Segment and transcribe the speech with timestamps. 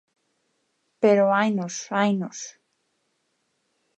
[1.01, 2.39] Pero hainos, hainos.